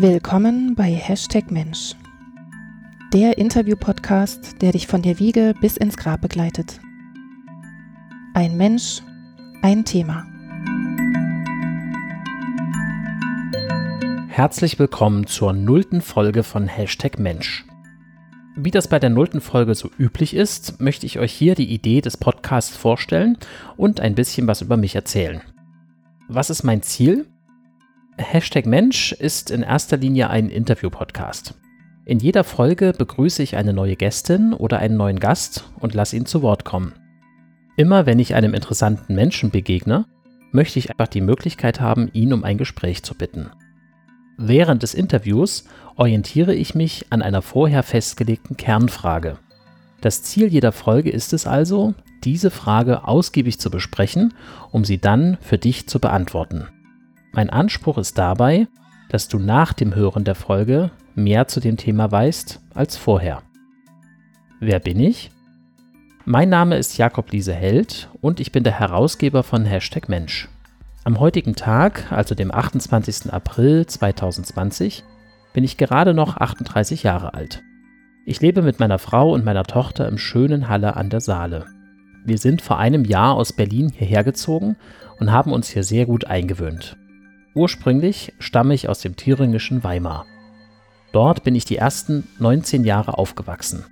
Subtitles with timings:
[0.00, 1.96] Willkommen bei Hashtag Mensch,
[3.12, 6.78] der Interview-Podcast, der dich von der Wiege bis ins Grab begleitet.
[8.32, 9.02] Ein Mensch,
[9.60, 10.24] ein Thema.
[14.28, 17.66] Herzlich willkommen zur nullten Folge von Hashtag Mensch.
[18.54, 22.02] Wie das bei der nullten Folge so üblich ist, möchte ich euch hier die Idee
[22.02, 23.36] des Podcasts vorstellen
[23.76, 25.40] und ein bisschen was über mich erzählen.
[26.28, 27.26] Was ist mein Ziel?
[28.18, 31.54] Hashtag Mensch ist in erster Linie ein Interview-Podcast.
[32.04, 36.26] In jeder Folge begrüße ich eine neue Gästin oder einen neuen Gast und lasse ihn
[36.26, 36.94] zu Wort kommen.
[37.76, 40.06] Immer wenn ich einem interessanten Menschen begegne,
[40.50, 43.50] möchte ich einfach die Möglichkeit haben, ihn um ein Gespräch zu bitten.
[44.36, 45.64] Während des Interviews
[45.96, 49.38] orientiere ich mich an einer vorher festgelegten Kernfrage.
[50.00, 54.34] Das Ziel jeder Folge ist es also, diese Frage ausgiebig zu besprechen,
[54.72, 56.68] um sie dann für dich zu beantworten.
[57.32, 58.66] Mein Anspruch ist dabei,
[59.08, 63.42] dass du nach dem Hören der Folge mehr zu dem Thema weißt als vorher.
[64.60, 65.30] Wer bin ich?
[66.24, 70.48] Mein Name ist Jakob Liese Held und ich bin der Herausgeber von Hashtag Mensch.
[71.04, 73.32] Am heutigen Tag, also dem 28.
[73.32, 75.04] April 2020,
[75.54, 77.62] bin ich gerade noch 38 Jahre alt.
[78.26, 81.64] Ich lebe mit meiner Frau und meiner Tochter im schönen Halle an der Saale.
[82.24, 84.76] Wir sind vor einem Jahr aus Berlin hierher gezogen
[85.18, 86.98] und haben uns hier sehr gut eingewöhnt.
[87.58, 90.26] Ursprünglich stamme ich aus dem thüringischen Weimar.
[91.10, 93.84] Dort bin ich die ersten 19 Jahre aufgewachsen.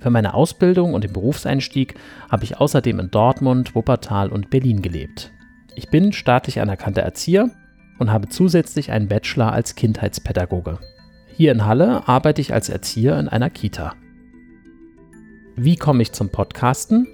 [0.00, 1.96] Für meine Ausbildung und den Berufseinstieg
[2.30, 5.30] habe ich außerdem in Dortmund, Wuppertal und Berlin gelebt.
[5.74, 7.50] Ich bin staatlich anerkannter Erzieher
[7.98, 10.78] und habe zusätzlich einen Bachelor als Kindheitspädagoge.
[11.26, 13.92] Hier in Halle arbeite ich als Erzieher in einer Kita.
[15.54, 17.06] Wie komme ich zum Podcasten?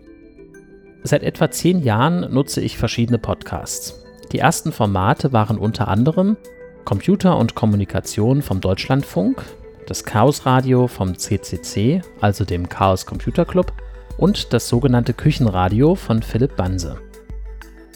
[1.03, 4.02] Seit etwa zehn Jahren nutze ich verschiedene Podcasts.
[4.33, 6.39] Die ersten Formate waren unter anderem
[6.87, 9.43] Computer und Kommunikation vom Deutschlandfunk,
[9.87, 13.75] das Chaos Radio vom CCC, also dem Chaos Computer Club,
[14.17, 16.99] und das sogenannte Küchenradio von Philipp Banse.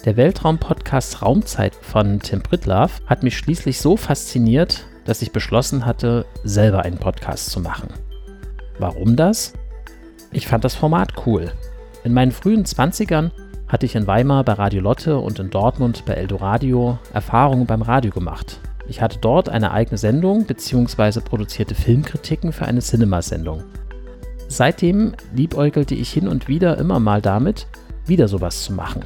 [0.04, 6.26] Der Weltraum-Podcast Raumzeit von Tim Pritlaff hat mich schließlich so fasziniert, dass ich beschlossen hatte,
[6.44, 7.88] selber einen Podcast zu machen.
[8.78, 9.54] Warum das?
[10.32, 11.50] Ich fand das Format cool.
[12.04, 13.30] In meinen frühen 20ern
[13.69, 18.10] hatte ich in Weimar bei Radio Lotte und in Dortmund bei Eldoradio Erfahrungen beim Radio
[18.12, 18.60] gemacht.
[18.88, 21.21] Ich hatte dort eine eigene Sendung bzw.
[21.21, 23.65] produzierte Filmkritiken für eine Cinemasendung.
[24.49, 27.66] Seitdem liebäugelte ich hin und wieder immer mal damit,
[28.06, 29.04] wieder sowas zu machen.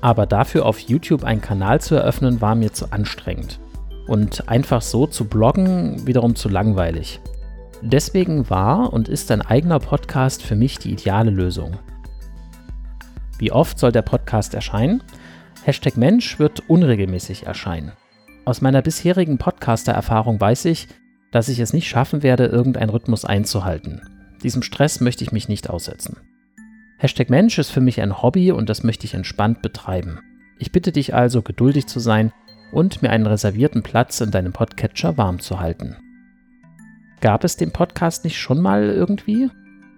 [0.00, 3.60] Aber dafür auf YouTube einen Kanal zu eröffnen, war mir zu anstrengend.
[4.08, 7.20] Und einfach so zu bloggen, wiederum zu langweilig.
[7.82, 11.78] Deswegen war und ist ein eigener Podcast für mich die ideale Lösung.
[13.42, 15.02] Wie oft soll der Podcast erscheinen?
[15.64, 17.90] Hashtag Mensch wird unregelmäßig erscheinen.
[18.44, 20.86] Aus meiner bisherigen Podcaster-Erfahrung weiß ich,
[21.32, 24.00] dass ich es nicht schaffen werde, irgendeinen Rhythmus einzuhalten.
[24.44, 26.18] Diesem Stress möchte ich mich nicht aussetzen.
[26.98, 30.20] Hashtag Mensch ist für mich ein Hobby und das möchte ich entspannt betreiben.
[30.60, 32.32] Ich bitte dich also, geduldig zu sein
[32.70, 35.96] und mir einen reservierten Platz in deinem Podcatcher warm zu halten.
[37.20, 39.50] Gab es den Podcast nicht schon mal irgendwie?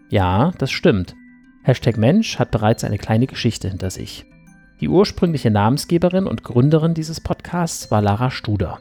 [0.09, 1.15] Ja, das stimmt.
[1.67, 4.27] Hashtag Mensch hat bereits eine kleine Geschichte hinter sich.
[4.83, 8.81] Die ursprüngliche Namensgeberin und Gründerin dieses Podcasts war Lara Studer.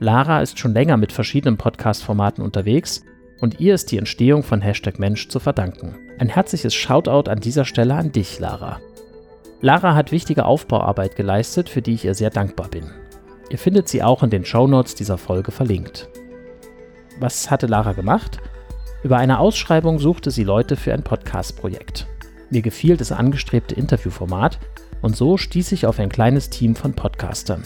[0.00, 3.04] Lara ist schon länger mit verschiedenen Podcast-Formaten unterwegs
[3.40, 5.94] und ihr ist die Entstehung von Hashtag Mensch zu verdanken.
[6.18, 8.80] Ein herzliches Shoutout an dieser Stelle an dich, Lara.
[9.60, 12.90] Lara hat wichtige Aufbauarbeit geleistet, für die ich ihr sehr dankbar bin.
[13.50, 16.08] Ihr findet sie auch in den Shownotes dieser Folge verlinkt.
[17.20, 18.40] Was hatte Lara gemacht?
[19.02, 22.06] Über eine Ausschreibung suchte sie Leute für ein Podcast-Projekt.
[22.50, 24.58] Mir gefiel das angestrebte Interviewformat
[25.00, 27.62] und so stieß ich auf ein kleines Team von Podcastern.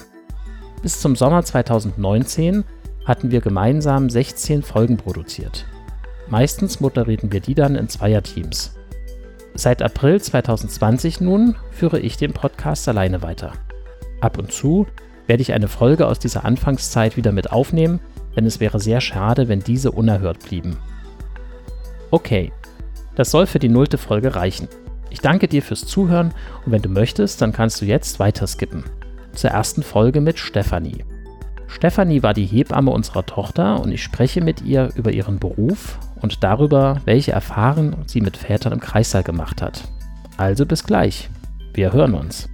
[0.80, 2.62] Bis zum Sommer 2019
[3.04, 5.66] hatten wir gemeinsam 16 Folgen produziert.
[6.28, 8.76] Meistens moderierten wir die dann in Zweierteams.
[9.54, 13.52] Seit April 2020 nun führe ich den Podcast alleine weiter.
[14.20, 14.86] Ab und zu
[15.26, 17.98] werde ich eine Folge aus dieser Anfangszeit wieder mit aufnehmen,
[18.36, 20.76] denn es wäre sehr schade, wenn diese unerhört blieben.
[22.14, 22.52] Okay,
[23.16, 24.68] das soll für die nullte Folge reichen.
[25.10, 26.32] Ich danke dir fürs Zuhören
[26.64, 28.84] und wenn du möchtest, dann kannst du jetzt weiter skippen.
[29.32, 31.04] Zur ersten Folge mit Stefanie.
[31.66, 36.44] Stefanie war die Hebamme unserer Tochter und ich spreche mit ihr über ihren Beruf und
[36.44, 39.82] darüber, welche Erfahrungen sie mit Vätern im Kreissaal gemacht hat.
[40.36, 41.28] Also bis gleich.
[41.72, 42.48] Wir hören uns.